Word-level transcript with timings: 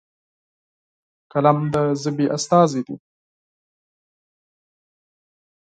قلم 1.33 1.59
د 1.73 1.75
ژبې 2.01 2.25
استازی 2.37 2.81
دی. 2.87 2.95